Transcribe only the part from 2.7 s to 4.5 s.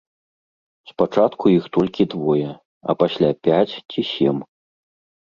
а пасля пяць ці сем.